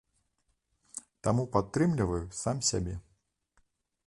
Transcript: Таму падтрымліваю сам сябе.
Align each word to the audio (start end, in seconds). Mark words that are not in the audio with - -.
Таму 1.27 1.43
падтрымліваю 1.57 2.23
сам 2.41 2.57
сябе. 2.71 2.95